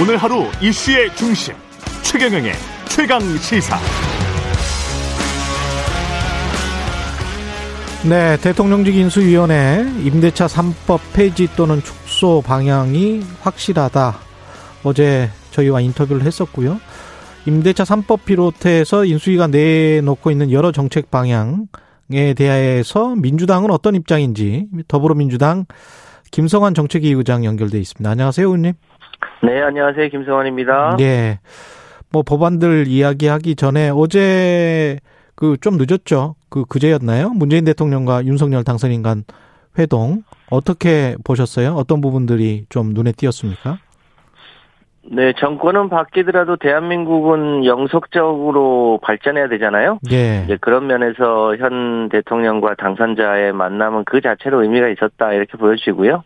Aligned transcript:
오늘 0.00 0.16
하루 0.16 0.44
이슈의 0.62 1.12
중심 1.16 1.54
최경영의 2.04 2.52
최강 2.88 3.20
시사. 3.38 3.76
네, 8.08 8.36
대통령직 8.36 8.94
인수위원회 8.94 9.84
임대차 10.04 10.46
3법 10.46 11.00
폐지 11.14 11.48
또는 11.56 11.82
축소 11.82 12.40
방향이 12.42 13.24
확실하다. 13.40 14.18
어제 14.84 15.30
저희와 15.50 15.80
인터뷰를 15.80 16.22
했었고요. 16.22 16.78
임대차 17.46 17.82
3법 17.82 18.24
비롯해서 18.24 19.04
인수위가 19.04 19.48
내놓고 19.48 20.30
있는 20.30 20.52
여러 20.52 20.70
정책 20.70 21.10
방향에 21.10 22.34
대해서 22.36 23.16
민주당은 23.16 23.72
어떤 23.72 23.96
입장인지 23.96 24.68
더불어민주당 24.86 25.66
김성환 26.30 26.74
정책위 26.74 27.10
의장 27.10 27.44
연결돼 27.44 27.80
있습니다. 27.80 28.08
안녕하세요, 28.08 28.46
의원님. 28.46 28.74
네, 29.42 29.60
안녕하세요. 29.62 30.08
김성환입니다. 30.08 30.96
예. 31.00 31.38
뭐 32.10 32.22
법안들 32.22 32.86
이야기하기 32.88 33.56
전에 33.56 33.90
어제 33.94 34.98
그 35.34 35.56
좀 35.60 35.76
늦었죠. 35.78 36.34
그 36.50 36.64
그제였나요? 36.64 37.30
문재인 37.30 37.64
대통령과 37.64 38.24
윤석열 38.24 38.64
당선인 38.64 39.02
간 39.02 39.22
회동 39.78 40.22
어떻게 40.50 41.14
보셨어요? 41.24 41.74
어떤 41.74 42.00
부분들이 42.00 42.64
좀 42.68 42.92
눈에 42.92 43.12
띄었습니까? 43.12 43.78
네, 45.10 45.32
정권은 45.38 45.88
바뀌더라도 45.88 46.56
대한민국은 46.56 47.64
영속적으로 47.64 48.98
발전해야 49.02 49.48
되잖아요. 49.48 50.00
예. 50.10 50.42
이제 50.44 50.58
그런 50.60 50.86
면에서 50.86 51.56
현 51.56 52.08
대통령과 52.10 52.74
당선자의 52.74 53.52
만남은 53.52 54.04
그 54.04 54.20
자체로 54.20 54.62
의미가 54.62 54.88
있었다 54.88 55.32
이렇게 55.32 55.56
보여지고요. 55.56 56.24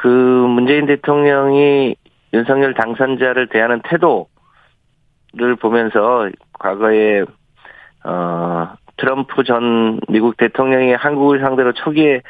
그 0.00 0.08
문재인 0.08 0.86
대통령이 0.86 1.94
윤석열 2.32 2.72
당선자를 2.72 3.48
대하는 3.48 3.82
태도를 3.82 5.56
보면서 5.60 6.30
과거에 6.54 7.24
어 8.04 8.68
트럼프 8.96 9.44
전 9.44 10.00
미국 10.08 10.38
대통령이 10.38 10.94
한국을 10.94 11.40
상대로 11.40 11.74
초기에 11.74 12.22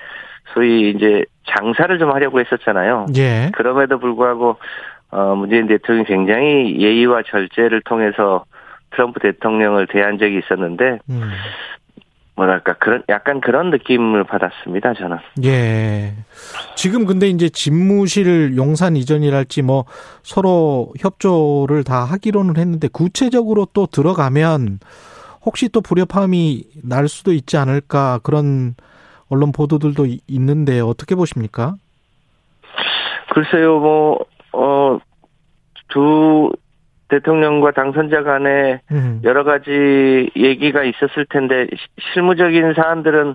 소위 0.53 0.91
이제 0.91 1.25
장사를 1.47 1.97
좀 2.01 2.11
하려고 2.11 2.41
했었잖아요. 2.41 3.07
예. 3.17 3.53
그럼에도 3.55 4.01
불구하고 4.01 4.57
어 5.13 5.37
문재인 5.37 5.69
대통령이 5.69 6.07
굉장히 6.07 6.77
예의와 6.77 7.23
절제를 7.23 7.83
통해서 7.83 8.47
트럼프 8.91 9.21
대통령을 9.21 9.87
대한 9.87 10.19
적이 10.19 10.39
있었는데 10.39 10.99
음. 11.09 11.31
뭐랄까 12.41 12.73
그런 12.79 13.03
약간 13.11 13.43
그런 13.43 13.69
느낌을 13.69 14.25
받았습니다 14.25 14.95
저는. 14.95 15.19
예. 15.45 16.15
지금 16.75 17.05
근데 17.05 17.29
이제 17.29 17.51
집무실 17.51 18.57
용산 18.57 18.97
이전이랄지 18.97 19.61
뭐 19.61 19.85
서로 20.23 20.91
협조를 20.99 21.85
다 21.85 22.03
하기로는 22.05 22.57
했는데 22.57 22.89
구체적으로 22.89 23.67
또 23.75 23.85
들어가면 23.85 24.79
혹시 25.45 25.69
또 25.69 25.83
불협화음이 25.83 26.65
날 26.83 27.09
수도 27.09 27.35
있지 27.35 27.59
않을까 27.59 28.21
그런 28.23 28.75
언론 29.29 29.53
보도들도 29.53 30.07
이- 30.07 30.21
있는데 30.27 30.81
어떻게 30.81 31.15
보십니까? 31.15 31.75
글쎄요, 33.35 33.79
뭐, 33.81 34.19
어, 34.53 34.99
두 35.89 36.51
대통령과 37.11 37.73
당선자 37.73 38.23
간에 38.23 38.81
음. 38.91 39.21
여러 39.25 39.45
가지 39.45 40.31
얘기가 40.37 40.83
있었을 40.85 41.27
텐데, 41.29 41.67
시- 41.73 42.13
실무적인 42.15 42.73
사안들은, 42.75 43.35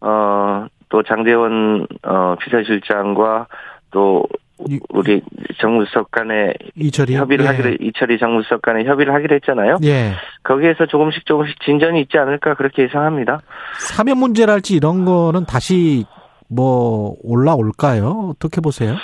어, 0.00 0.66
또 0.90 1.02
장대원, 1.02 1.86
어, 2.04 2.36
비서실장과 2.40 3.46
또, 3.90 4.24
이- 4.68 4.78
우리 4.90 5.20
정무수석 5.60 6.10
간에 6.12 6.54
이철이 6.76 7.16
협의를 7.16 7.44
예. 7.44 7.48
하기로, 7.48 7.76
이철이 7.80 8.18
정무수석 8.18 8.62
간에 8.62 8.84
협의를 8.84 9.12
하기로 9.14 9.34
했잖아요. 9.36 9.78
예. 9.84 10.12
거기에서 10.44 10.86
조금씩 10.86 11.26
조금씩 11.26 11.58
진전이 11.64 12.00
있지 12.02 12.18
않을까 12.18 12.54
그렇게 12.54 12.84
예상합니다. 12.84 13.40
사면 13.80 14.18
문제랄지 14.18 14.74
이런 14.76 15.04
거는 15.04 15.44
다시 15.46 16.04
뭐 16.48 17.16
올라올까요? 17.24 18.30
어떻게 18.36 18.60
보세요? 18.60 18.94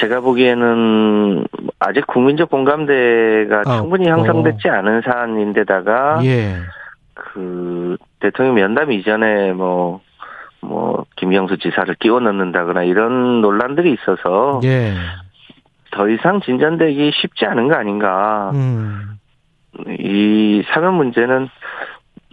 제가 0.00 0.20
보기에는 0.20 1.44
아직 1.78 2.06
국민적 2.06 2.50
공감대가 2.50 3.62
아, 3.66 3.76
충분히 3.78 4.10
어. 4.10 4.16
형성됐지 4.16 4.68
않은 4.68 5.02
사안인데다가 5.02 6.20
예. 6.24 6.56
그 7.14 7.96
대통령 8.20 8.54
면담 8.54 8.92
이전에 8.92 9.52
뭐뭐 9.52 11.04
김경수 11.16 11.58
지사를 11.58 11.94
끼워 11.96 12.20
넣는다거나 12.20 12.84
이런 12.84 13.40
논란들이 13.40 13.92
있어서 13.92 14.60
예. 14.64 14.94
더 15.90 16.08
이상 16.08 16.40
진전되기 16.40 17.12
쉽지 17.14 17.44
않은 17.44 17.68
거 17.68 17.74
아닌가. 17.74 18.50
음. 18.54 19.18
이 19.98 20.62
사면 20.72 20.94
문제는 20.94 21.48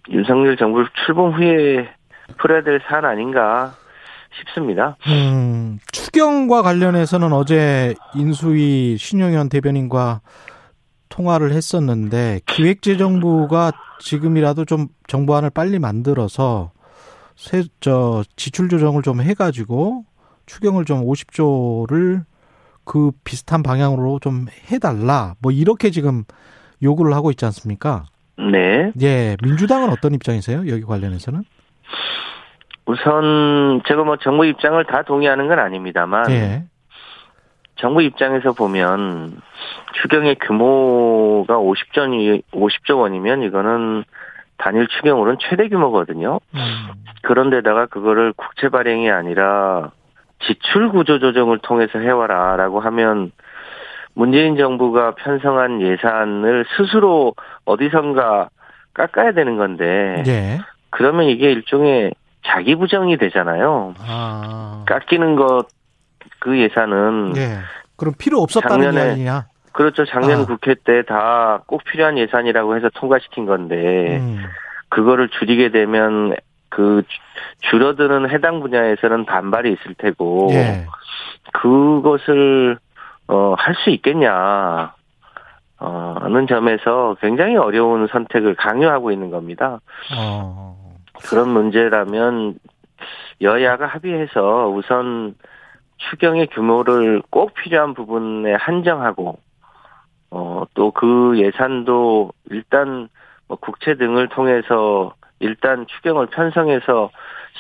윤석열 0.10 0.58
정부 0.58 0.86
출범 1.06 1.32
후에 1.32 1.90
풀어야 2.38 2.62
될 2.62 2.82
사안 2.88 3.06
아닌가 3.06 3.74
싶습니다. 4.40 4.98
음, 5.08 5.80
추경과 5.92 6.62
관련해서는 6.62 7.34
어제 7.34 7.96
인수위 8.16 8.98
신용현 8.98 9.50
대변인과 9.50 10.22
통화를 11.10 11.52
했었는데 11.52 12.42
기획재정부가 12.46 13.72
지금이라도 14.00 14.66
좀 14.66 14.88
정부안을 15.08 15.50
빨리 15.50 15.80
만들어서 15.80 16.72
세, 17.36 17.64
저, 17.80 18.24
지출 18.36 18.70
조정을 18.70 19.02
좀 19.02 19.22
해가지고 19.22 20.06
추경을 20.46 20.86
좀 20.86 21.06
50조를 21.06 22.24
그 22.84 23.12
비슷한 23.24 23.64
방향으로 23.64 24.20
좀 24.20 24.48
해달라. 24.72 25.36
뭐 25.40 25.52
이렇게 25.52 25.92
지금 25.92 26.24
요구를 26.82 27.14
하고 27.14 27.30
있지 27.32 27.46
않습니까? 27.46 28.06
네. 28.38 28.92
예, 29.02 29.38
민주당은 29.44 29.90
어떤 29.90 30.14
입장이세요? 30.14 30.68
여기 30.68 30.82
관련해서는? 30.82 31.44
우선 32.90 33.84
제가 33.86 34.04
뭐 34.04 34.18
정부 34.18 34.48
입장을 34.48 34.84
다 34.86 35.04
동의하는 35.04 35.48
건 35.48 35.60
아닙니다만 35.60 36.32
예. 36.32 36.64
정부 37.76 38.02
입장에서 38.02 38.54
보면 38.54 39.40
추경의 40.02 40.38
규모가 40.40 41.60
50조 41.60 42.42
50조 42.52 42.98
원이면 42.98 43.44
이거는 43.44 44.04
단일 44.58 44.88
추경으로는 44.88 45.38
최대 45.40 45.70
규모거든요. 45.70 46.40
음, 46.56 46.60
그런데다가 47.22 47.86
그거를 47.86 48.34
국채 48.34 48.70
발행이 48.70 49.12
아니라 49.12 49.92
지출 50.40 50.90
구조 50.90 51.20
조정을 51.20 51.60
통해서 51.60 52.00
해와라라고 52.00 52.80
하면 52.80 53.32
문재인 54.16 54.58
정부가 54.58 55.14
편성한 55.14 55.82
예산을 55.84 56.66
스스로 56.76 57.36
어디선가 57.66 58.50
깎아야 58.96 59.34
되는 59.34 59.58
건데 59.58 60.24
예. 60.26 60.58
그러면 60.90 61.28
이게 61.28 61.52
일종의 61.52 62.14
자기 62.44 62.76
부정이 62.76 63.18
되잖아요. 63.18 63.94
아. 64.00 64.84
깎이는 64.88 65.36
것 65.36 65.66
그 66.40 66.58
예산은 66.58 67.34
예. 67.36 67.58
그럼 67.98 68.14
필요 68.18 68.40
없었다는 68.42 68.86
작년에 68.92 69.08
이야기냐? 69.10 69.48
그렇죠. 69.74 70.06
작년 70.06 70.42
아. 70.42 70.46
국회 70.46 70.74
때 70.74 71.04
다 71.04 71.62
꼭 71.68 71.84
필요한 71.84 72.18
예산이라고 72.18 72.76
해서 72.78 72.90
통과시킨 72.96 73.46
건데 73.46 74.18
음. 74.20 74.44
그거를 74.90 75.28
줄이게 75.30 75.70
되면 75.70 76.34
그 76.70 77.04
주- 77.08 77.20
줄어드는 77.72 78.30
해당 78.30 78.62
분야에서는 78.62 79.26
반발이 79.26 79.74
있을 79.74 79.96
테고 79.98 80.48
예. 80.52 80.86
그것을 81.54 82.78
어 83.28 83.56
할 83.58 83.76
수 83.84 83.90
있겠냐 83.92 84.94
어는 85.78 86.48
점에서 86.48 87.16
굉장히 87.22 87.56
어려운 87.58 88.08
선택을 88.08 88.56
강요하고 88.56 89.12
있는 89.12 89.30
겁니다. 89.30 89.80
어. 90.18 90.89
그런 91.28 91.50
문제라면 91.50 92.60
여야가 93.42 93.88
합의해서 93.88 94.70
우선 94.70 95.36
추경의 95.98 96.48
규모를 96.48 97.22
꼭 97.30 97.54
필요한 97.54 97.94
부분에 97.94 98.54
한정하고 98.54 99.40
어 100.32 100.66
또 100.74 100.92
그 100.92 101.34
예산도 101.38 102.32
일단 102.52 103.10
뭐 103.48 103.58
국채 103.58 103.96
등을 103.96 104.28
통해서 104.30 105.14
일단 105.40 105.88
추경을 105.88 106.28
편성해서 106.28 107.10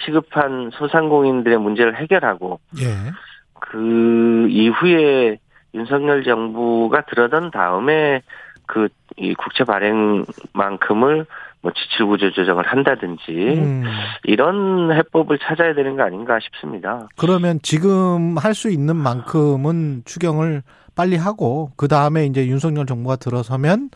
시급한 0.06 0.70
소상공인들의 0.74 1.58
문제를 1.58 1.96
해결하고 1.98 2.60
예. 2.80 3.12
그 3.60 4.48
이후에 4.50 5.40
윤석열 5.74 6.24
정부가 6.24 7.02
들어선 7.02 7.52
다음에 7.52 8.22
그 8.68 8.88
이 9.18 9.34
국채 9.34 9.64
발행만큼을 9.66 11.26
뭐 11.62 11.72
지출 11.74 12.08
구조 12.08 12.32
조정을 12.32 12.66
한다든지 12.66 13.24
음. 13.32 13.84
이런 14.24 14.92
해법을 14.94 15.40
찾아야 15.40 15.74
되는 15.74 15.98
거 15.98 16.04
아닌가 16.04 16.40
싶습니다. 16.40 17.08
그러면 17.18 17.60
지금 17.62 18.38
할 18.38 18.54
수 18.54 18.70
있는 18.70 18.96
만큼은 18.96 20.04
추경을 20.06 20.64
빨리 20.96 21.16
하고 21.18 21.72
그 21.76 21.88
다음에 21.88 22.26
이제 22.26 22.48
윤석열 22.48 22.86
정부가 22.86 23.16
들어서면 23.18 23.90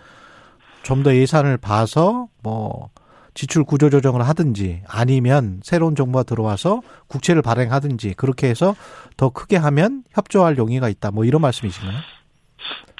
좀 0.83 1.03
더 1.03 1.15
예산을 1.15 1.57
봐서 1.57 2.27
뭐 2.43 2.89
지출 3.33 3.63
구조 3.63 3.89
조정을 3.89 4.21
하든지 4.27 4.83
아니면 4.87 5.59
새로운 5.63 5.95
정부가 5.95 6.23
들어와서 6.23 6.81
국채를 7.07 7.41
발행하든지 7.41 8.13
그렇게 8.15 8.47
해서 8.49 8.75
더 9.17 9.29
크게 9.29 9.55
하면 9.57 10.03
협조할 10.13 10.57
용의가 10.57 10.89
있다. 10.89 11.11
뭐 11.11 11.23
이런 11.25 11.41
말씀이신가요? 11.41 11.97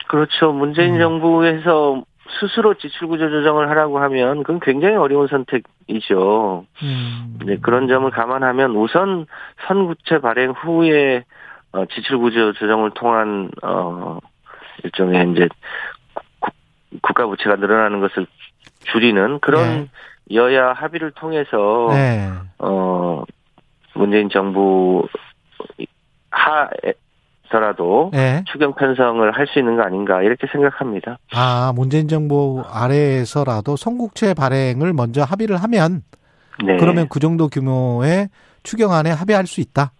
그렇죠. 0.08 0.52
문재인 0.54 0.96
음. 0.96 1.00
정부에서 1.00 2.04
스스로 2.40 2.74
지출 2.76 3.08
구조 3.08 3.30
조정을 3.30 3.70
하라고 3.70 4.00
하면 4.00 4.44
그건 4.44 4.60
굉장히 4.60 4.96
어려운 4.96 5.28
선택이죠. 5.28 6.66
음. 6.82 7.40
네, 7.46 7.58
그런 7.62 7.88
점을 7.88 8.10
감안하면 8.10 8.76
우선 8.76 9.26
선구체 9.68 10.20
발행 10.20 10.52
후에 10.52 11.24
어, 11.72 11.86
지출 11.88 12.18
구조 12.20 12.54
조정을 12.54 12.92
통한 12.92 13.50
어 13.64 14.20
일종의 14.84 15.32
이제 15.32 15.48
국- 16.40 16.54
국가 17.02 17.26
부채가 17.26 17.56
늘어나는 17.56 18.00
것을 18.02 18.28
줄이는 18.92 19.40
그런 19.40 19.90
여야 20.32 20.74
합의를 20.74 21.12
통해서 21.12 21.88
네. 21.92 22.30
어 22.60 23.24
문재인 23.96 24.30
정부 24.30 25.08
하 26.32 26.70
에서라도 27.54 28.10
네. 28.14 28.44
추경 28.52 28.74
편성을 28.74 29.32
할 29.32 29.44
수 29.48 29.60
있는 29.60 29.76
거 29.76 29.84
아닌가 29.84 30.22
이렇게 30.24 30.48
생각합니다. 30.52 31.18
아, 31.34 31.74
문재인 31.76 32.08
정부 32.08 32.64
아래에서라도 32.72 33.76
성국채 33.76 34.34
발행을 34.34 34.94
먼저 34.94 35.22
합의를 35.22 35.58
하면 35.58 36.02
네. 36.66 36.78
그러면 36.78 37.08
그 37.10 37.20
정도 37.20 37.50
규모의 37.50 38.30
추경안에 38.64 39.12
합의할 39.12 39.46
수 39.46 39.62
있다. 39.62 39.92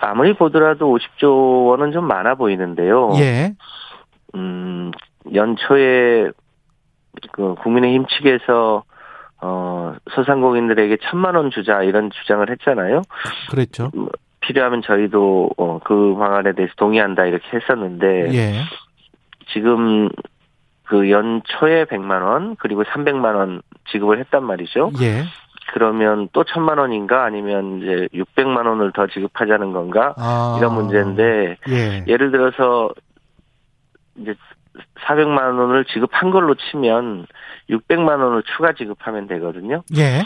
아무리 0.00 0.34
보더라도 0.34 0.96
50조 0.96 1.68
원은 1.68 1.92
좀 1.92 2.06
많아 2.06 2.34
보이는데요. 2.36 3.12
예. 3.18 3.54
음, 4.34 4.90
연초에 5.34 6.30
그 7.32 7.54
국민의힘 7.62 8.06
측에서 8.06 8.82
어 9.42 9.94
소상공인들에게 10.14 10.96
천만 11.10 11.34
원 11.34 11.50
주자 11.50 11.82
이런 11.82 12.10
주장을 12.10 12.48
했잖아요. 12.50 13.02
그랬죠. 13.50 13.90
필요하면 14.46 14.82
저희도 14.82 15.50
어, 15.56 15.80
그 15.84 16.14
방안에 16.18 16.52
대해서 16.52 16.72
동의한다 16.76 17.26
이렇게 17.26 17.44
했었는데 17.56 18.34
예. 18.34 18.52
지금 19.52 20.08
그 20.84 21.10
연초에 21.10 21.84
100만 21.86 22.22
원 22.22 22.56
그리고 22.56 22.84
300만 22.84 23.34
원 23.34 23.62
지급을 23.90 24.18
했단 24.20 24.44
말이죠. 24.44 24.92
예. 25.00 25.24
그러면 25.72 26.28
또 26.32 26.44
천만 26.44 26.78
원인가 26.78 27.24
아니면 27.24 27.82
이제 27.82 28.08
600만 28.14 28.66
원을 28.66 28.92
더 28.92 29.06
지급하자는 29.08 29.72
건가 29.72 30.14
아. 30.16 30.56
이런 30.58 30.74
문제인데 30.74 31.56
예. 31.68 32.04
예를 32.06 32.30
들어서 32.30 32.90
이제 34.16 34.34
400만 35.06 35.58
원을 35.58 35.84
지급한 35.86 36.30
걸로 36.30 36.54
치면 36.54 37.26
600만 37.68 38.22
원을 38.22 38.42
추가 38.56 38.72
지급하면 38.72 39.26
되거든요. 39.26 39.82
예. 39.96 40.22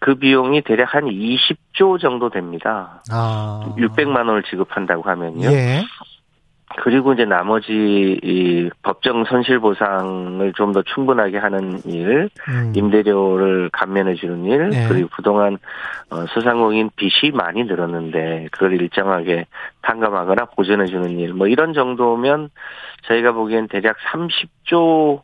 그 0.00 0.16
비용이 0.16 0.62
대략 0.62 0.94
한 0.94 1.04
20조 1.04 2.00
정도 2.00 2.28
됩니다. 2.28 3.02
아. 3.10 3.74
600만 3.76 4.16
원을 4.16 4.42
지급한다고 4.44 5.02
하면요. 5.02 5.48
예. 5.50 5.82
그리고 6.78 7.12
이제 7.12 7.24
나머지 7.24 8.18
이 8.22 8.68
법정 8.82 9.24
손실 9.24 9.60
보상을 9.60 10.52
좀 10.54 10.72
더 10.72 10.82
충분하게 10.82 11.38
하는 11.38 11.78
일, 11.86 12.28
음. 12.48 12.72
임대료를 12.74 13.70
감면해 13.72 14.16
주는 14.16 14.44
일, 14.44 14.70
네. 14.70 14.88
그리고 14.88 15.08
그동안 15.14 15.58
어, 16.10 16.26
소상공인 16.26 16.90
빚이 16.96 17.30
많이 17.32 17.64
늘었는데 17.64 18.48
그걸 18.50 18.74
일정하게 18.74 19.46
탕감하거나 19.82 20.46
보전해 20.56 20.86
주는 20.86 21.18
일, 21.18 21.32
뭐 21.32 21.46
이런 21.46 21.72
정도면 21.72 22.50
저희가 23.06 23.32
보기엔 23.32 23.68
대략 23.68 23.96
30조 24.12 25.22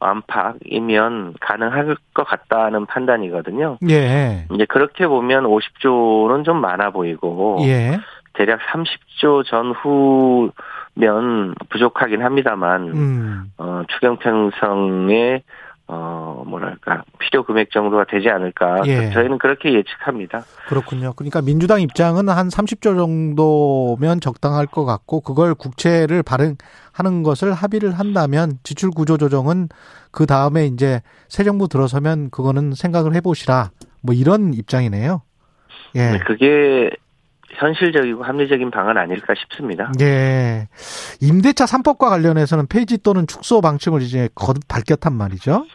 안팎이면 0.00 1.34
가능할 1.40 1.96
것 2.14 2.24
같다는 2.24 2.86
판단이거든요. 2.86 3.78
예. 3.88 4.46
이제 4.52 4.64
그렇게 4.64 5.06
보면 5.06 5.44
50조는 5.44 6.44
좀 6.44 6.60
많아 6.60 6.90
보이고 6.90 7.58
예. 7.62 7.98
대략 8.32 8.60
30조 8.60 9.44
전후면 9.46 11.54
부족하긴 11.68 12.22
합니다만 12.22 12.88
음. 12.88 13.52
어, 13.58 13.82
추경 13.88 14.16
편성에 14.16 15.42
어 15.92 16.44
뭐랄까 16.46 17.02
필요 17.18 17.42
금액 17.42 17.72
정도가 17.72 18.04
되지 18.04 18.28
않을까 18.28 18.82
예. 18.86 19.10
저희는 19.10 19.38
그렇게 19.38 19.74
예측합니다. 19.74 20.44
그렇군요. 20.68 21.14
그러니까 21.14 21.42
민주당 21.42 21.80
입장은 21.80 22.28
한 22.28 22.46
30조 22.46 22.96
정도면 22.96 24.20
적당할 24.20 24.66
것 24.66 24.84
같고 24.84 25.20
그걸 25.20 25.56
국채를 25.56 26.22
발행하는 26.22 27.24
것을 27.24 27.52
합의를 27.52 27.90
한다면 27.98 28.58
지출 28.62 28.90
구조 28.90 29.16
조정은 29.16 29.68
그 30.12 30.26
다음에 30.26 30.66
이제 30.66 31.02
새 31.26 31.42
정부 31.42 31.66
들어서면 31.66 32.30
그거는 32.30 32.72
생각을 32.74 33.16
해보시라 33.16 33.70
뭐 34.00 34.14
이런 34.14 34.54
입장이네요. 34.54 35.22
예. 35.96 36.12
네, 36.12 36.18
그게 36.24 36.90
현실적이고 37.54 38.22
합리적인 38.22 38.70
방안 38.70 38.96
아닐까 38.96 39.34
싶습니다. 39.34 39.90
예. 40.00 40.68
임대차 41.20 41.64
3법과 41.64 42.08
관련해서는 42.08 42.66
폐지 42.68 43.02
또는 43.02 43.26
축소 43.26 43.60
방침을 43.60 44.02
이제 44.02 44.28
거듭 44.34 44.66
밝혔단 44.68 45.12
말이죠. 45.12 45.66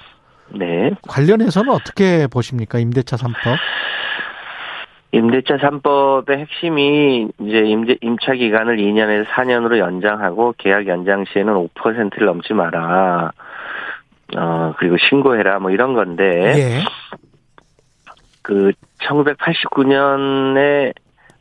네. 0.49 0.91
관련해서는 1.07 1.71
어떻게 1.71 2.27
보십니까? 2.27 2.79
임대차 2.79 3.17
3법? 3.17 3.57
임대차 5.11 5.57
3법의 5.57 6.37
핵심이 6.37 7.29
이제 7.39 7.59
임대, 7.59 7.95
임차 8.01 8.33
기간을 8.33 8.77
2년에서 8.77 9.25
4년으로 9.27 9.77
연장하고 9.77 10.55
계약 10.57 10.87
연장 10.87 11.23
시에는 11.25 11.53
5%를 11.53 12.25
넘지 12.25 12.53
마라. 12.53 13.31
어, 14.35 14.73
그리고 14.77 14.97
신고해라 14.97 15.59
뭐 15.59 15.71
이런 15.71 15.93
건데 15.93 16.23
예. 16.57 16.79
그 18.41 18.71
1989년에 19.01 20.93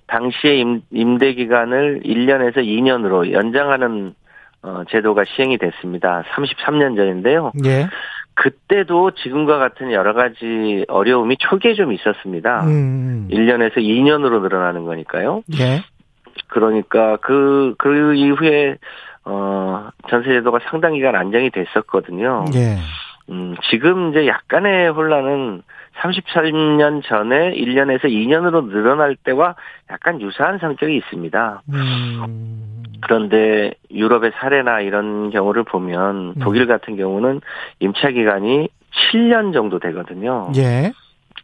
당시의 0.07 0.61
임, 0.61 0.83
임대 0.91 1.35
기간을 1.35 2.03
1년에서 2.05 2.59
2년으로 2.59 3.33
연장하는 3.33 4.15
어, 4.63 4.83
제도가 4.91 5.25
시행이 5.25 5.59
됐습니다. 5.59 6.25
33년 6.35 6.97
전인데요. 6.97 7.53
예. 7.67 7.87
그때도 8.35 9.13
지금과 9.13 9.59
같은 9.59 9.93
여러 9.93 10.13
가지 10.15 10.85
어려움이 10.89 11.37
초기에 11.39 11.75
좀 11.75 11.93
있었습니다. 11.93 12.65
음. 12.65 13.29
1년에서 13.31 13.77
2년으로 13.77 14.41
늘어나는 14.41 14.85
거니까요. 14.85 15.43
예. 15.59 15.83
그러니까 16.49 17.17
그, 17.19 17.75
그 17.79 18.15
이후에, 18.15 18.77
어, 19.25 19.89
전세제도가 20.09 20.61
상당 20.71 20.95
기간 20.95 21.15
안정이 21.15 21.51
됐었거든요. 21.51 22.47
예. 22.55 22.77
음, 23.31 23.55
지금 23.71 24.11
이제 24.11 24.27
약간의 24.27 24.91
혼란은 24.91 25.63
33년 25.99 27.03
전에 27.05 27.55
1년에서 27.55 28.05
2년으로 28.05 28.69
늘어날 28.69 29.17
때와 29.17 29.55
약간 29.91 30.21
유사한 30.21 30.59
성격이 30.59 30.97
있습니다. 30.97 31.63
음. 31.73 32.83
그런데 33.01 33.75
유럽의 33.91 34.33
사례나 34.37 34.81
이런 34.81 35.31
경우를 35.31 35.65
보면 35.65 36.17
음. 36.17 36.35
독일 36.41 36.67
같은 36.67 36.97
경우는 36.97 37.41
임차 37.81 38.11
기간이 38.11 38.69
7년 39.13 39.53
정도 39.53 39.79
되거든요. 39.79 40.51
예. 40.57 40.93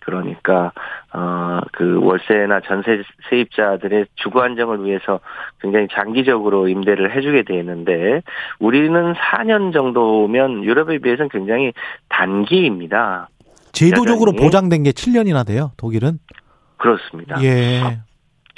그러니까 0.00 0.72
어그 1.12 2.00
월세나 2.02 2.60
전세 2.60 3.02
세입자들의 3.28 4.06
주거 4.14 4.40
안정을 4.42 4.84
위해서 4.84 5.20
굉장히 5.60 5.88
장기적으로 5.92 6.68
임대를 6.68 7.14
해주게 7.14 7.42
돼 7.42 7.58
있는데 7.58 8.22
우리는 8.58 9.12
4년 9.12 9.72
정도면 9.72 10.64
유럽에 10.64 10.98
비해서는 10.98 11.28
굉장히 11.28 11.72
단기입니다. 12.08 13.28
제도적으로? 13.72 14.32
보장된 14.32 14.82
게 14.82 14.90
7년이나 14.90 15.46
돼요, 15.46 15.72
독일은. 15.76 16.18
그렇습니다. 16.76 17.42
예. 17.42 18.00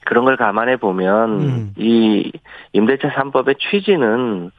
그런 0.05 0.25
걸 0.25 0.37
감안해 0.37 0.77
보면 0.77 1.43
음. 1.43 1.75
이 1.77 2.33
임대차 2.73 3.11
3법의 3.11 3.59
취지는 3.59 4.51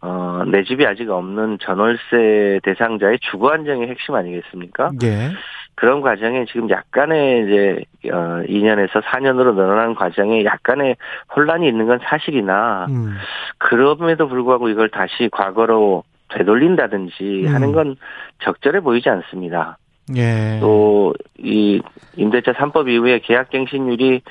어, 0.00 0.42
내 0.46 0.62
집이 0.64 0.86
아직 0.86 1.10
없는 1.10 1.58
전월세 1.60 2.60
대상자의 2.62 3.18
주거 3.30 3.50
안정이 3.50 3.86
핵심 3.86 4.14
아니겠습니까? 4.14 4.90
예. 5.02 5.32
그런 5.74 6.00
과정에 6.00 6.44
지금 6.46 6.68
약간의 6.70 7.44
이제 7.44 8.10
어 8.12 8.42
2년에서 8.48 9.00
4년으로 9.00 9.54
늘어난 9.54 9.94
과정에 9.94 10.44
약간의 10.44 10.96
혼란이 11.34 11.68
있는 11.68 11.86
건 11.86 12.00
사실이나 12.02 12.86
음. 12.88 13.16
그럼에도 13.58 14.26
불구하고 14.28 14.70
이걸 14.70 14.88
다시 14.88 15.28
과거로 15.30 16.02
되돌린다든지 16.30 17.44
음. 17.46 17.54
하는 17.54 17.72
건 17.72 17.96
적절해 18.42 18.80
보이지 18.80 19.08
않습니다. 19.08 19.78
예. 20.16 20.58
또 20.60 20.98
이 21.38 21.80
임대차 22.16 22.52
3법 22.52 22.88
이후에 22.88 23.20
계약갱신율이 23.20 24.22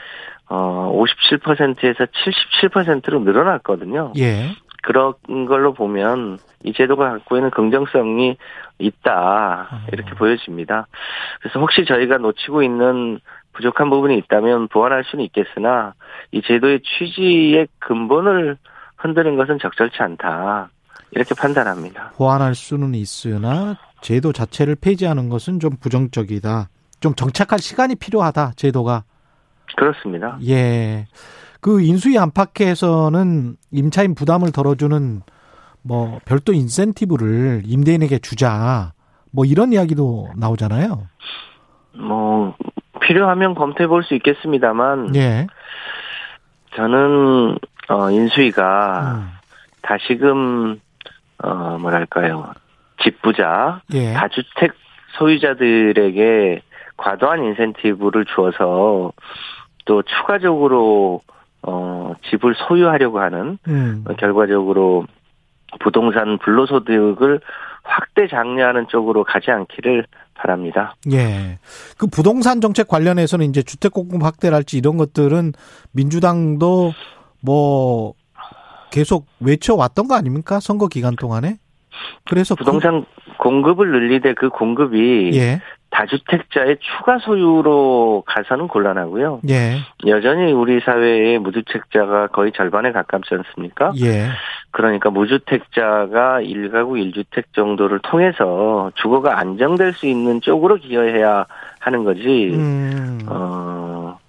어 0.49 0.91
57%에서 0.93 2.05
77%로 2.05 3.19
늘어났거든요. 3.19 4.13
예. 4.17 4.51
그런 4.83 5.13
걸로 5.47 5.73
보면 5.73 6.37
이 6.63 6.73
제도가 6.73 7.09
갖고 7.11 7.35
있는 7.37 7.49
긍정성이 7.49 8.37
있다 8.79 9.83
이렇게 9.91 10.11
보여집니다. 10.11 10.87
그래서 11.41 11.59
혹시 11.59 11.83
저희가 11.85 12.17
놓치고 12.17 12.63
있는 12.63 13.19
부족한 13.53 13.89
부분이 13.89 14.17
있다면 14.19 14.67
보완할 14.69 15.03
수는 15.03 15.25
있겠으나 15.25 15.93
이 16.31 16.41
제도의 16.41 16.81
취지의 16.81 17.67
근본을 17.79 18.57
흔드는 18.97 19.35
것은 19.35 19.59
적절치 19.59 19.97
않다 19.99 20.69
이렇게 21.11 21.33
판단합니다. 21.37 22.11
보완할 22.15 22.55
수는 22.55 22.93
있으나 22.95 23.77
제도 24.01 24.31
자체를 24.31 24.75
폐지하는 24.75 25.29
것은 25.29 25.59
좀 25.59 25.71
부정적이다. 25.79 26.69
좀 26.99 27.13
정착할 27.15 27.59
시간이 27.59 27.95
필요하다. 27.95 28.53
제도가. 28.55 29.03
그렇습니다. 29.75 30.37
예. 30.47 31.07
그 31.61 31.81
인수위 31.81 32.17
안팎에서는 32.17 33.57
임차인 33.71 34.15
부담을 34.15 34.51
덜어주는 34.51 35.21
뭐 35.81 36.19
별도 36.25 36.53
인센티브를 36.53 37.63
임대인에게 37.65 38.19
주자. 38.19 38.93
뭐 39.31 39.45
이런 39.45 39.73
이야기도 39.73 40.29
나오잖아요. 40.35 41.07
뭐 41.97 42.55
필요하면 43.01 43.55
검토해 43.55 43.87
볼 43.87 44.03
수 44.03 44.13
있겠습니다만 44.15 45.15
예. 45.15 45.47
저는 46.75 47.57
어 47.89 48.11
인수위가 48.11 49.15
음. 49.15 49.29
다시금 49.81 50.79
어 51.43 51.77
뭐랄까요 51.79 52.53
집부자 53.03 53.81
예. 53.93 54.13
다주택 54.13 54.73
소유자들에게 55.17 56.61
과도한 56.97 57.43
인센티브를 57.43 58.25
주어서 58.25 59.13
또 59.85 60.03
추가적으로 60.03 61.21
어 61.61 62.13
집을 62.29 62.55
소유하려고 62.67 63.19
하는 63.19 63.57
음. 63.67 64.03
어, 64.07 64.13
결과적으로 64.15 65.05
부동산 65.79 66.37
불로소득을 66.39 67.41
확대 67.83 68.27
장려하는 68.27 68.87
쪽으로 68.89 69.23
가지 69.23 69.51
않기를 69.51 70.05
바랍니다. 70.33 70.95
예. 71.11 71.57
그 71.97 72.07
부동산 72.07 72.61
정책 72.61 72.87
관련해서는 72.87 73.47
이제 73.47 73.63
주택 73.63 73.93
공급 73.93 74.23
확대랄지 74.23 74.77
이런 74.77 74.97
것들은 74.97 75.53
민주당도 75.91 76.93
뭐 77.41 78.13
계속 78.91 79.25
외쳐왔던 79.39 80.07
거 80.07 80.15
아닙니까? 80.15 80.59
선거 80.59 80.87
기간 80.87 81.15
동안에? 81.15 81.57
그래서 82.29 82.55
부동산 82.55 83.05
공급을 83.37 83.91
늘리되 83.91 84.33
그 84.33 84.49
공급이 84.49 85.31
그, 85.31 85.37
예. 85.37 85.61
다주택자의 85.89 86.77
추가 86.79 87.17
소유로 87.17 88.23
가서는 88.25 88.67
곤란하고요. 88.67 89.41
예. 89.49 89.77
여전히 90.05 90.51
우리 90.51 90.79
사회의 90.81 91.39
무주택자가 91.39 92.27
거의 92.27 92.51
절반에 92.51 92.91
가깝지 92.91 93.33
않습니까? 93.33 93.93
예. 94.01 94.27
그러니까 94.71 95.09
무주택자가 95.09 96.41
1가구 96.41 97.01
1주택 97.01 97.45
정도를 97.53 97.99
통해서 97.99 98.91
주거가 98.95 99.39
안정될 99.39 99.93
수 99.93 100.05
있는 100.05 100.41
쪽으로 100.41 100.75
기여해야 100.75 101.45
하는 101.79 102.03
거지. 102.03 102.51
음. 102.53 103.19
어, 103.27 104.19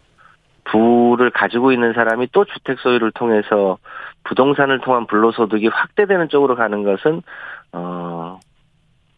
부를 0.64 1.30
가지고 1.30 1.72
있는 1.72 1.92
사람이 1.92 2.28
또 2.32 2.44
주택 2.44 2.78
소유를 2.78 3.10
통해서 3.12 3.78
부동산을 4.24 4.80
통한 4.80 5.06
불로소득이 5.06 5.68
확대되는 5.68 6.28
쪽으로 6.28 6.54
가는 6.54 6.84
것은 6.84 7.22
어 7.72 8.38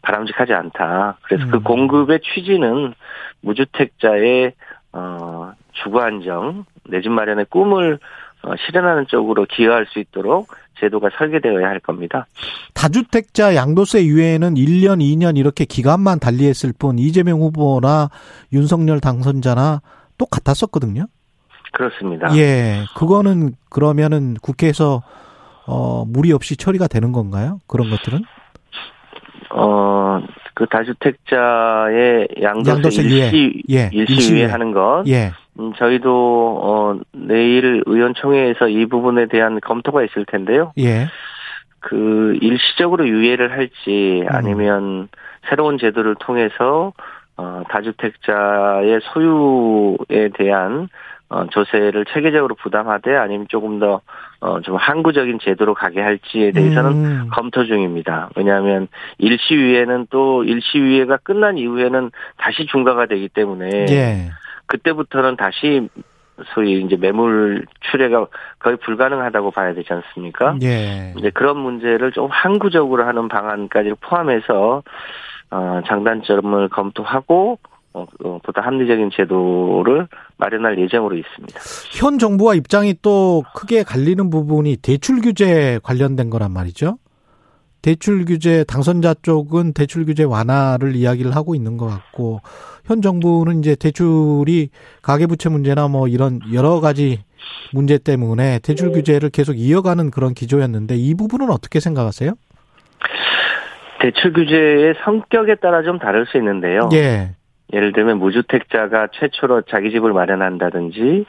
바람직하지 0.02 0.52
않다. 0.52 1.18
그래서 1.22 1.46
그 1.50 1.56
음. 1.58 1.62
공급의 1.62 2.20
취지는 2.22 2.94
무주택자의 3.42 4.52
어 4.92 5.52
주거 5.82 6.00
안정, 6.00 6.64
내 6.88 7.00
집 7.00 7.10
마련의 7.10 7.46
꿈을 7.50 7.98
어, 8.42 8.52
실현하는 8.56 9.06
쪽으로 9.08 9.44
기여할 9.44 9.86
수 9.90 9.98
있도록 9.98 10.48
제도가 10.80 11.10
설계되어야 11.18 11.66
할 11.68 11.78
겁니다. 11.78 12.26
다주택자 12.72 13.54
양도세 13.54 14.04
유예는 14.06 14.54
1년, 14.54 15.00
2년 15.00 15.36
이렇게 15.36 15.66
기간만 15.66 16.18
달리했을 16.20 16.72
뿐 16.78 16.98
이재명 16.98 17.40
후보나 17.40 18.08
윤석열 18.52 18.98
당선자나 19.00 19.82
똑같았었거든요. 20.16 21.04
그렇습니다. 21.72 22.34
예. 22.36 22.84
그거는 22.96 23.52
그러면은 23.68 24.34
국회에서 24.40 25.02
어 25.66 26.04
무리 26.06 26.32
없이 26.32 26.56
처리가 26.56 26.88
되는 26.88 27.12
건가요? 27.12 27.60
그런 27.66 27.90
것들은? 27.90 28.22
어, 29.54 30.20
그 30.54 30.66
다주택자의 30.66 32.28
양도세, 32.40 32.70
양도세 32.70 33.02
유예. 33.02 33.24
일시, 33.24 33.62
예. 33.70 33.90
일시 33.92 34.12
일시유예. 34.14 34.40
유예 34.40 34.46
하는 34.50 34.72
것. 34.72 35.04
예. 35.08 35.32
음, 35.58 35.72
저희도, 35.76 36.60
어, 36.62 37.00
내일 37.12 37.82
의원총회에서 37.86 38.68
이 38.68 38.86
부분에 38.86 39.26
대한 39.26 39.60
검토가 39.60 40.04
있을 40.04 40.24
텐데요. 40.26 40.72
예. 40.78 41.06
그, 41.80 42.38
일시적으로 42.40 43.08
유예를 43.08 43.52
할지, 43.52 44.22
음. 44.22 44.26
아니면 44.28 45.08
새로운 45.48 45.78
제도를 45.78 46.14
통해서, 46.20 46.92
어, 47.36 47.62
다주택자의 47.68 49.00
소유에 49.12 50.28
대한, 50.34 50.88
어, 51.30 51.46
조세를 51.46 52.06
체계적으로 52.06 52.56
부담하되, 52.56 53.14
아니면 53.14 53.46
조금 53.48 53.78
더, 53.78 54.00
어, 54.40 54.60
좀 54.62 54.74
항구적인 54.74 55.38
제도로 55.40 55.74
가게 55.74 56.00
할지에 56.00 56.50
대해서는 56.50 56.90
음. 56.90 57.28
검토 57.32 57.64
중입니다. 57.64 58.30
왜냐하면 58.34 58.88
일시유예는 59.18 60.08
또 60.10 60.42
일시유예가 60.42 61.18
끝난 61.18 61.56
이후에는 61.56 62.10
다시 62.36 62.66
중과가 62.66 63.06
되기 63.06 63.28
때문에 63.28 63.86
예. 63.90 64.30
그때부터는 64.66 65.36
다시 65.36 65.88
소위 66.54 66.80
이제 66.80 66.96
매물 66.96 67.64
출회가 67.80 68.26
거의 68.58 68.76
불가능하다고 68.78 69.52
봐야 69.52 69.72
되지 69.72 69.92
않습니까? 69.92 70.56
예. 70.62 71.14
이제 71.16 71.30
그런 71.30 71.58
문제를 71.58 72.10
좀 72.10 72.28
항구적으로 72.28 73.06
하는 73.06 73.28
방안까지 73.28 73.92
포함해서 74.00 74.82
어, 75.52 75.80
장단점을 75.86 76.68
검토하고 76.70 77.58
보다 77.92 78.62
합리적인 78.62 79.10
제도를 79.12 80.08
마련할 80.36 80.78
예정으로 80.78 81.16
있습니다. 81.16 81.60
현 81.98 82.18
정부와 82.18 82.54
입장이 82.54 82.94
또 83.02 83.42
크게 83.54 83.82
갈리는 83.82 84.30
부분이 84.30 84.76
대출 84.76 85.20
규제 85.20 85.80
관련된 85.82 86.30
거란 86.30 86.52
말이죠. 86.52 86.98
대출 87.82 88.24
규제 88.24 88.62
당선자 88.64 89.14
쪽은 89.22 89.72
대출 89.72 90.04
규제 90.04 90.22
완화를 90.22 90.94
이야기를 90.94 91.34
하고 91.34 91.54
있는 91.54 91.76
것 91.78 91.86
같고 91.86 92.40
현 92.84 93.00
정부는 93.00 93.60
이제 93.60 93.74
대출이 93.74 94.68
가계부채 95.02 95.48
문제나 95.48 95.88
뭐 95.88 96.06
이런 96.06 96.40
여러 96.52 96.80
가지 96.80 97.20
문제 97.72 97.98
때문에 97.98 98.58
대출 98.60 98.92
규제를 98.92 99.30
계속 99.30 99.54
이어가는 99.58 100.10
그런 100.10 100.34
기조였는데 100.34 100.96
이 100.96 101.14
부분은 101.14 101.50
어떻게 101.50 101.80
생각하세요? 101.80 102.34
대출 104.00 104.32
규제의 104.32 104.94
성격에 105.04 105.56
따라 105.56 105.82
좀 105.82 105.98
다를 105.98 106.26
수 106.26 106.36
있는데요. 106.38 106.88
예. 106.92 107.34
예를 107.72 107.92
들면 107.92 108.18
무주택자가 108.18 109.08
최초로 109.12 109.62
자기 109.62 109.90
집을 109.90 110.12
마련한다든지 110.12 111.24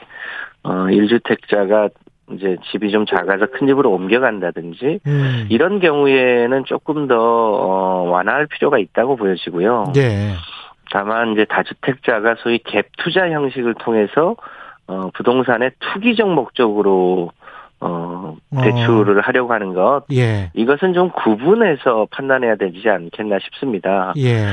어 0.63 0.71
1주택자가 0.87 1.91
이제 2.33 2.57
집이 2.71 2.91
좀 2.91 3.05
작아서 3.05 3.47
큰 3.47 3.67
집으로 3.67 3.91
옮겨간다든지 3.91 4.99
음. 5.05 5.47
이런 5.49 5.79
경우에는 5.79 6.63
조금 6.65 7.07
더 7.07 7.15
어, 7.17 8.09
완화할 8.09 8.47
필요가 8.47 8.77
있다고 8.77 9.15
보여지고요. 9.17 9.93
예. 9.97 10.33
다만 10.91 11.33
이제 11.33 11.45
다주택자가 11.45 12.35
소위 12.39 12.59
갭 12.59 12.85
투자 12.97 13.29
형식을 13.29 13.75
통해서 13.75 14.35
어 14.87 15.09
부동산의 15.13 15.71
투기적 15.79 16.33
목적으로 16.33 17.31
어 17.79 18.35
대출을 18.61 19.21
하려고 19.21 19.53
하는 19.53 19.73
것 19.73 20.03
예. 20.11 20.51
이것은 20.53 20.93
좀 20.93 21.09
구분해서 21.11 22.07
판단해야 22.11 22.55
되지 22.55 22.89
않겠나 22.89 23.39
싶습니다. 23.39 24.13
예. 24.17 24.47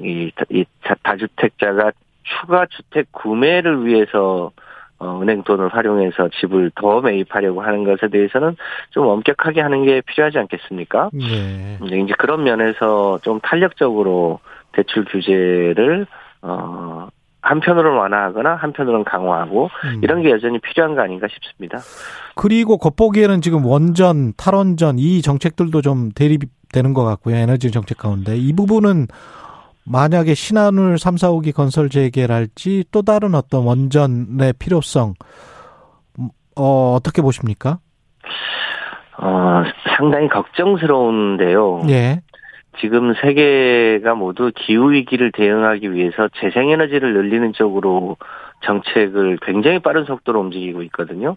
이, 0.00 0.30
이 0.50 0.64
다- 0.82 0.94
다주택자가 1.02 1.92
추가 2.22 2.66
주택 2.66 3.10
구매를 3.12 3.86
위해서 3.86 4.50
어, 4.98 5.20
은행 5.20 5.42
돈을 5.42 5.68
활용해서 5.68 6.30
집을 6.40 6.70
더 6.74 7.02
매입하려고 7.02 7.60
하는 7.62 7.84
것에 7.84 8.08
대해서는 8.08 8.56
좀 8.90 9.06
엄격하게 9.06 9.60
하는 9.60 9.84
게 9.84 10.00
필요하지 10.00 10.38
않겠습니까? 10.38 11.10
예. 11.20 11.78
이제 11.84 11.96
이제 11.98 12.14
그런 12.18 12.44
면에서 12.44 13.18
좀 13.22 13.38
탄력적으로 13.40 14.40
대출 14.72 15.04
규제를 15.04 16.06
어 16.40 17.08
한편으로는 17.42 17.98
완화하거나 17.98 18.56
한편으로는 18.56 19.04
강화하고 19.04 19.68
음. 19.84 20.00
이런 20.02 20.22
게 20.22 20.30
여전히 20.30 20.58
필요한 20.58 20.94
거 20.94 21.02
아닌가 21.02 21.28
싶습니다. 21.30 21.78
그리고 22.34 22.76
겉보기에는 22.78 23.40
지금 23.40 23.64
원전, 23.66 24.32
탈원전 24.36 24.98
이 24.98 25.22
정책들도 25.22 25.80
좀 25.82 26.10
대립되는 26.12 26.92
것 26.94 27.04
같고요. 27.04 27.36
에너지 27.36 27.70
정책 27.70 27.98
가운데 27.98 28.36
이 28.36 28.52
부분은 28.52 29.06
만약에 29.86 30.34
신한울 30.34 30.98
3, 30.98 31.16
4, 31.16 31.28
5기 31.28 31.54
건설 31.54 31.88
재개랄지 31.88 32.84
또 32.90 33.02
다른 33.02 33.34
어떤 33.34 33.64
원전의 33.64 34.54
필요성 34.58 35.14
음, 36.18 36.28
어, 36.56 36.94
어떻게 36.94 37.22
보십니까? 37.22 37.78
어 39.18 39.62
상당히 39.96 40.28
걱정스러운데요. 40.28 41.82
예. 41.88 42.20
지금 42.80 43.14
세계가 43.14 44.14
모두 44.14 44.52
기후 44.54 44.92
위기를 44.92 45.32
대응하기 45.32 45.92
위해서 45.94 46.28
재생 46.40 46.68
에너지를 46.68 47.14
늘리는 47.14 47.54
쪽으로 47.54 48.16
정책을 48.62 49.38
굉장히 49.42 49.78
빠른 49.78 50.04
속도로 50.04 50.40
움직이고 50.40 50.82
있거든요. 50.84 51.36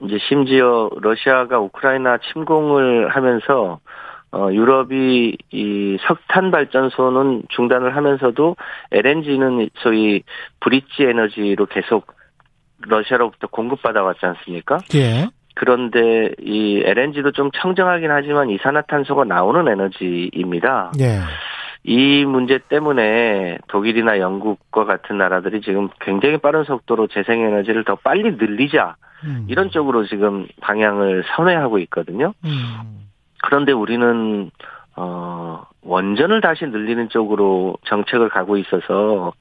이제 0.00 0.18
심지어 0.28 0.90
러시아가 1.00 1.58
우크라이나 1.58 2.18
침공을 2.32 3.08
하면서 3.08 3.80
어 4.34 4.52
유럽이 4.52 5.36
이 5.52 5.96
석탄 6.08 6.50
발전소는 6.50 7.44
중단을 7.50 7.94
하면서도 7.94 8.56
LNG는 8.90 9.70
소위 9.76 10.24
브릿지 10.58 11.04
에너지로 11.04 11.66
계속 11.66 12.08
러시아로부터 12.80 13.46
공급받아 13.46 14.02
왔지 14.02 14.26
않습니까? 14.26 14.78
예. 14.96 15.28
그런데 15.54 16.32
이 16.40 16.82
LNG도 16.84 17.30
좀 17.30 17.50
청정하긴 17.54 18.10
하지만 18.10 18.50
이산화탄소가 18.50 19.22
나오는 19.22 19.68
에너지입니다. 19.68 20.90
예. 20.98 21.20
이 21.84 22.24
문제 22.24 22.58
때문에 22.68 23.58
독일이나 23.68 24.18
영국과 24.18 24.84
같은 24.84 25.16
나라들이 25.16 25.60
지금 25.60 25.90
굉장히 26.00 26.38
빠른 26.38 26.64
속도로 26.64 27.06
재생에너지를 27.06 27.84
더 27.84 27.94
빨리 27.94 28.32
늘리자 28.32 28.96
음. 29.24 29.46
이런 29.48 29.70
쪽으로 29.70 30.06
지금 30.06 30.48
방향을 30.60 31.22
선회하고 31.36 31.78
있거든요. 31.80 32.34
음. 32.44 33.04
그런데 33.44 33.72
우리는 33.72 34.50
어 34.96 35.62
원전을 35.82 36.40
다시 36.40 36.64
늘리는 36.66 37.10
쪽으로 37.10 37.76
정책을 37.84 38.30
가고 38.30 38.56
있어서 38.56 39.32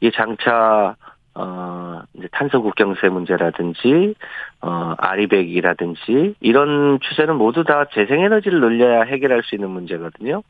이 0.00 0.10
장차 0.12 0.96
어, 1.40 2.02
이제 2.14 2.26
탄소 2.32 2.60
국경세 2.62 3.08
문제라든지, 3.10 4.16
어, 4.60 4.94
아리백이라든지, 4.98 6.34
이런 6.40 6.98
추세는 7.00 7.36
모두 7.36 7.62
다 7.62 7.84
재생에너지를 7.94 8.58
늘려야 8.58 9.02
해결할 9.02 9.44
수 9.44 9.54
있는 9.54 9.70
문제거든요. 9.70 10.42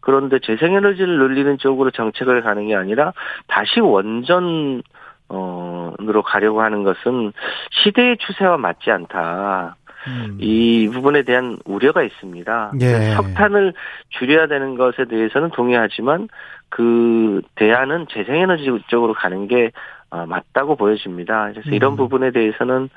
그런데 0.00 0.40
재생에너지를 0.40 1.18
늘리는 1.18 1.58
쪽으로 1.58 1.92
정책을 1.92 2.42
가는 2.42 2.66
게 2.66 2.74
아니라, 2.74 3.12
다시 3.46 3.78
원전, 3.78 4.82
어, 5.28 5.92
으로 6.00 6.22
가려고 6.22 6.62
하는 6.62 6.82
것은 6.82 7.32
시대의 7.70 8.16
추세와 8.18 8.56
맞지 8.56 8.90
않다. 8.90 9.76
음. 10.06 10.38
이 10.40 10.88
부분에 10.92 11.22
대한 11.22 11.58
우려가 11.64 12.02
있습니다. 12.02 12.72
예. 12.80 13.14
석탄을 13.14 13.72
줄여야 14.10 14.46
되는 14.46 14.76
것에 14.76 15.06
대해서는 15.06 15.50
동의하지만 15.50 16.28
그 16.68 17.40
대안은 17.54 18.06
재생에너지 18.10 18.66
쪽으로 18.88 19.14
가는 19.14 19.48
게 19.48 19.70
어, 20.10 20.26
맞다고 20.26 20.76
보여집니다. 20.76 21.50
그래서 21.50 21.70
이런 21.70 21.92
음. 21.92 21.96
부분에 21.96 22.30
대해서는 22.30 22.88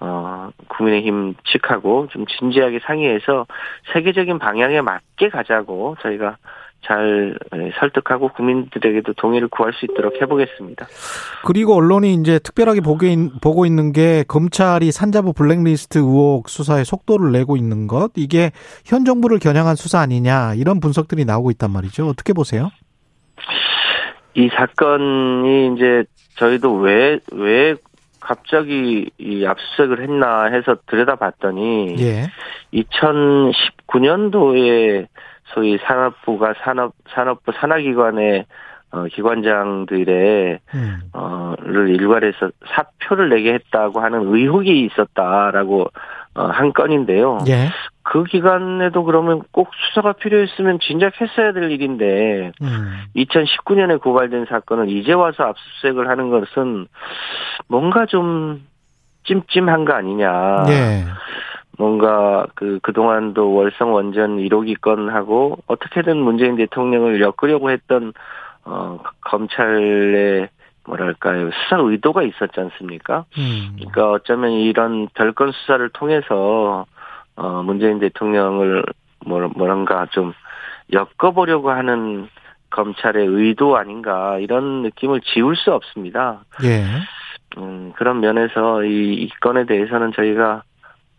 어, 0.00 0.50
국민의힘 0.68 1.34
측하고 1.44 2.08
좀 2.10 2.26
진지하게 2.26 2.80
상의해서 2.80 3.46
세계적인 3.92 4.38
방향에 4.38 4.80
맞게 4.80 5.28
가자고 5.28 5.96
저희가 6.00 6.36
잘 6.86 7.36
예, 7.54 7.70
설득하고 7.78 8.28
국민들에게도 8.28 9.14
동의를 9.14 9.48
구할 9.48 9.72
수 9.72 9.86
있도록 9.86 10.20
해보겠습니다. 10.20 10.86
그리고 11.44 11.74
언론이 11.74 12.14
이제 12.14 12.38
특별하게 12.38 12.80
보고 12.80 13.66
있는 13.66 13.92
게 13.92 14.24
검찰이 14.28 14.92
산자부 14.92 15.32
블랙리스트 15.32 15.98
의혹 15.98 16.48
수사에 16.48 16.84
속도를 16.84 17.32
내고 17.32 17.56
있는 17.56 17.86
것 17.86 18.12
이게 18.16 18.50
현 18.84 19.04
정부를 19.04 19.38
겨냥한 19.38 19.76
수사 19.76 20.00
아니냐 20.00 20.54
이런 20.54 20.80
분석들이 20.80 21.24
나오고 21.24 21.50
있단 21.52 21.70
말이죠. 21.70 22.06
어떻게 22.06 22.32
보세요? 22.32 22.70
이 24.34 24.48
사건이 24.48 25.74
이제 25.74 26.04
저희도 26.36 26.74
왜, 26.74 27.18
왜 27.32 27.76
갑자기 28.20 29.10
이 29.18 29.46
압수수색을 29.46 30.02
했나 30.02 30.44
해서 30.46 30.76
들여다봤더니 30.86 31.96
예. 31.98 32.30
2019년도에 32.72 35.06
소위 35.46 35.78
산업부가 35.78 36.54
산업 36.62 36.92
산업부 37.08 37.52
산하기관의 37.52 38.46
어, 38.92 39.06
기관장들의 39.06 40.60
음. 40.74 41.00
어를 41.12 41.88
일괄해서 41.90 42.50
사표를 42.68 43.28
내게 43.28 43.54
했다고 43.54 44.00
하는 44.00 44.32
의혹이 44.32 44.84
있었다라고 44.84 45.90
어, 46.36 46.42
한 46.46 46.72
건인데요. 46.72 47.38
예. 47.48 47.68
그 48.02 48.24
기간에도 48.24 49.02
그러면 49.04 49.42
꼭 49.50 49.70
수사가 49.74 50.12
필요했으면 50.12 50.78
진작 50.80 51.20
했어야 51.20 51.52
될 51.52 51.70
일인데 51.70 52.52
음. 52.62 53.04
2019년에 53.16 54.00
고발된 54.00 54.46
사건을 54.48 54.90
이제 54.90 55.12
와서 55.12 55.44
압수수색을 55.44 56.08
하는 56.08 56.30
것은 56.30 56.86
뭔가 57.66 58.06
좀 58.06 58.64
찜찜한 59.24 59.84
거 59.84 59.94
아니냐. 59.94 60.64
예. 60.68 61.04
뭔가 61.78 62.46
그 62.54 62.78
그동안도 62.82 63.52
월성 63.54 63.92
원전 63.92 64.36
1호기 64.38 64.80
건하고 64.80 65.58
어떻게든 65.66 66.16
문재인 66.16 66.56
대통령을 66.56 67.20
엮으려고 67.20 67.70
했던 67.70 68.12
어 68.64 68.98
검찰의 69.22 70.48
뭐랄까요 70.86 71.50
수사 71.50 71.76
의도가 71.76 72.22
있었지 72.22 72.60
않습니까? 72.60 73.24
음. 73.38 73.76
그러니까 73.76 74.12
어쩌면 74.12 74.52
이런 74.52 75.08
별건 75.14 75.52
수사를 75.52 75.88
통해서 75.90 76.86
어 77.36 77.62
문재인 77.62 77.98
대통령을 77.98 78.84
뭐 79.26 79.48
뭐란가 79.48 80.06
좀 80.12 80.32
엮어보려고 80.92 81.70
하는 81.70 82.28
검찰의 82.70 83.26
의도 83.26 83.76
아닌가 83.76 84.38
이런 84.38 84.82
느낌을 84.82 85.20
지울 85.22 85.56
수 85.56 85.72
없습니다. 85.72 86.44
예. 86.62 86.84
음 87.56 87.92
그런 87.96 88.20
면에서 88.20 88.84
이, 88.84 89.14
이 89.14 89.28
건에 89.40 89.64
대해서는 89.64 90.12
저희가 90.12 90.62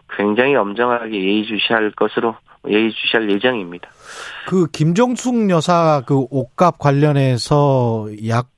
굉장히 0.09 0.55
엄정하게 0.55 1.13
예의주시할 1.13 1.91
것으로 1.91 2.35
예의주시할 2.67 3.29
예정입니다. 3.31 3.89
그 4.47 4.67
김정숙 4.67 5.49
여사 5.49 6.03
그 6.05 6.25
옷값 6.29 6.79
관련해서 6.79 8.07
약 8.27 8.49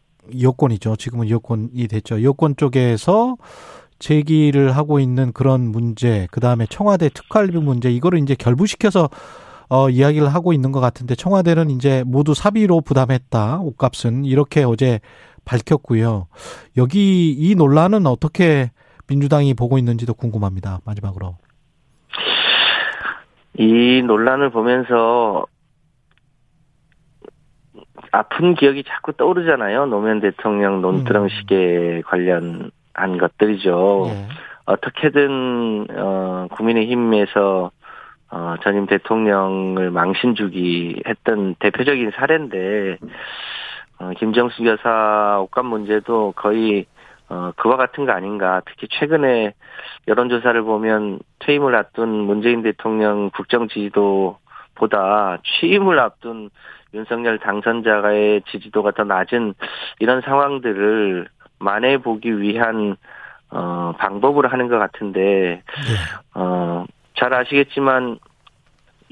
여권이죠. 0.41 0.95
지금은 0.97 1.29
여권이 1.29 1.87
됐죠. 1.87 2.23
여권 2.23 2.55
쪽에서 2.55 3.37
제기를 3.99 4.75
하고 4.75 4.99
있는 4.99 5.31
그런 5.31 5.61
문제, 5.71 6.27
그 6.31 6.39
다음에 6.39 6.67
청와대 6.69 7.09
특활비 7.09 7.57
문제, 7.57 7.89
이거를 7.91 8.19
이제 8.19 8.35
결부시켜서 8.35 9.09
어, 9.69 9.89
이야기를 9.89 10.29
하고 10.33 10.53
있는 10.53 10.71
것 10.71 10.79
같은데 10.79 11.15
청와대는 11.15 11.69
이제 11.71 12.03
모두 12.05 12.33
사비로 12.33 12.81
부담했다. 12.81 13.59
옷값은 13.59 14.23
이렇게 14.23 14.63
어제 14.63 15.01
밝혔고요. 15.43 16.27
여기 16.77 17.31
이 17.31 17.55
논란은 17.55 18.05
어떻게 18.05 18.71
민주당이 19.09 19.53
보고 19.53 19.77
있는지도 19.77 20.13
궁금합니다. 20.13 20.79
마지막으로. 20.85 21.35
이 23.57 24.03
논란을 24.05 24.51
보면서 24.51 25.45
아픈 28.11 28.55
기억이 28.55 28.83
자꾸 28.83 29.13
떠오르잖아요. 29.13 29.87
노무현 29.87 30.21
대통령 30.21 30.81
논두렁식에 30.81 31.55
음. 31.55 32.01
관련한 32.05 33.17
것들이죠. 33.19 34.05
예. 34.09 34.27
어떻게든 34.65 35.87
어 35.89 36.47
국민의힘에서 36.51 37.71
어 38.29 38.55
전임 38.61 38.85
대통령을 38.85 39.89
망신 39.91 40.35
주기 40.35 41.01
했던 41.07 41.55
대표적인 41.59 42.11
사례인데 42.15 42.97
어 43.99 44.11
김정숙 44.17 44.65
여사 44.65 45.39
옷값 45.41 45.65
문제도 45.65 46.33
거의 46.35 46.85
어, 47.29 47.51
그와 47.57 47.75
같은 47.75 48.05
거 48.05 48.11
아닌가. 48.13 48.61
특히 48.65 48.87
최근에 48.89 49.53
여론조사를 50.07 50.61
보면 50.63 51.19
퇴임을 51.39 51.75
앞둔 51.75 52.09
문재인 52.09 52.63
대통령 52.63 53.29
국정 53.31 53.67
지지도보다 53.67 55.39
취임을 55.43 55.99
앞둔 55.99 56.49
윤석열 56.93 57.37
당선자의 57.39 58.43
지지도가 58.49 58.91
더 58.91 59.03
낮은 59.03 59.53
이런 59.99 60.21
상황들을 60.21 61.27
만회해 61.59 61.97
보기 61.97 62.39
위한 62.39 62.95
어, 63.49 63.93
방법으로 63.97 64.49
하는 64.49 64.67
것 64.67 64.77
같은데, 64.77 65.21
네. 65.21 65.61
어, 66.35 66.85
잘 67.15 67.33
아시겠지만 67.33 68.19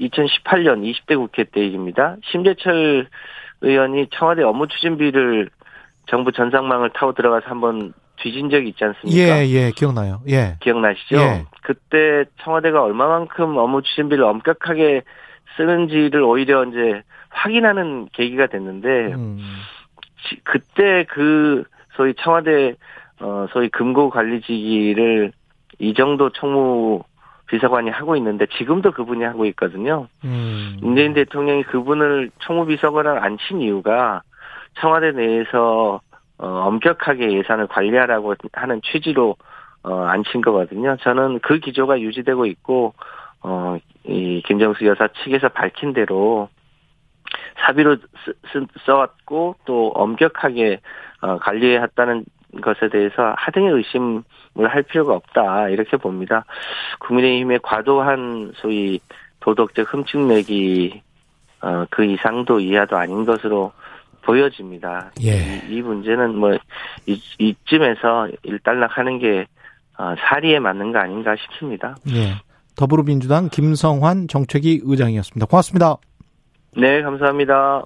2018년 0.00 0.82
20대 0.84 1.16
국회 1.16 1.44
때입니다. 1.44 2.16
심재철 2.24 3.08
의원이 3.62 4.08
청와대 4.10 4.42
업무 4.42 4.68
추진비를 4.68 5.48
정부 6.06 6.32
전상망을 6.32 6.90
타고 6.90 7.12
들어가서 7.12 7.46
한번 7.48 7.94
뒤진 8.26 8.50
적이 8.50 8.70
있지 8.70 8.82
않습니까? 8.82 9.20
예, 9.20 9.48
예, 9.48 9.70
기억나요. 9.70 10.20
예. 10.28 10.56
기억나시죠? 10.58 11.16
예. 11.16 11.44
그때 11.62 12.24
청와대가 12.42 12.82
얼마만큼 12.82 13.56
업무 13.56 13.82
추진비를 13.82 14.24
엄격하게 14.24 15.02
쓰는지를 15.56 16.22
오히려 16.22 16.64
이제 16.64 17.02
확인하는 17.28 18.08
계기가 18.12 18.48
됐는데, 18.48 18.88
음. 19.14 19.38
그때 20.42 21.04
그 21.08 21.62
소위 21.94 22.14
청와대 22.14 22.74
어 23.20 23.46
소위 23.52 23.68
금고 23.68 24.10
관리직을 24.10 25.30
이 25.78 25.94
정도 25.94 26.30
총무 26.30 27.04
비서관이 27.46 27.90
하고 27.90 28.16
있는데 28.16 28.46
지금도 28.58 28.90
그분이 28.90 29.22
하고 29.22 29.46
있거든요. 29.46 30.08
음. 30.24 30.78
문재인 30.80 31.14
대통령이 31.14 31.62
그분을 31.62 32.30
총무비서관을 32.40 33.22
앉힌 33.22 33.60
이유가 33.60 34.22
청와대 34.80 35.12
내에서 35.12 36.00
어, 36.38 36.46
엄격하게 36.46 37.32
예산을 37.32 37.66
관리하라고 37.66 38.34
하는 38.52 38.80
취지로 38.82 39.36
어, 39.82 40.02
앉힌 40.02 40.40
거거든요. 40.40 40.96
저는 41.00 41.38
그 41.40 41.58
기조가 41.58 42.00
유지되고 42.00 42.46
있고 42.46 42.94
어, 43.42 43.78
이 44.04 44.42
김정수 44.44 44.84
여사 44.86 45.08
측에서 45.08 45.48
밝힌 45.48 45.92
대로 45.92 46.48
사비로 47.60 47.96
쓰, 48.52 48.66
써왔고 48.84 49.56
또 49.64 49.88
엄격하게 49.94 50.80
어, 51.22 51.38
관리해왔다는 51.38 52.24
것에 52.62 52.88
대해서 52.88 53.34
하등의 53.36 53.72
의심을 53.72 54.22
할 54.68 54.82
필요가 54.82 55.14
없다 55.14 55.68
이렇게 55.68 55.96
봅니다. 55.96 56.44
국민의힘의 57.00 57.60
과도한 57.62 58.52
소위 58.56 59.00
도덕적 59.40 59.92
흠집내기 59.92 61.02
어, 61.62 61.86
그 61.90 62.04
이상도 62.04 62.60
이하도 62.60 62.96
아닌 62.96 63.24
것으로 63.24 63.72
보여집니다. 64.26 65.12
예. 65.22 65.62
이, 65.68 65.76
이 65.76 65.82
문제는 65.82 66.36
뭐 66.36 66.52
이, 67.06 67.22
이쯤에서 67.38 68.28
일단락하는 68.42 69.18
게 69.20 69.46
어, 69.98 70.14
사리에 70.18 70.58
맞는 70.58 70.92
거 70.92 70.98
아닌가 70.98 71.34
싶습니다. 71.36 71.96
예. 72.10 72.34
더불어민주당 72.76 73.48
김성환 73.48 74.28
정책위 74.28 74.80
의장이었습니다. 74.84 75.46
고맙습니다. 75.46 75.96
네, 76.76 77.00
감사합니다. 77.00 77.82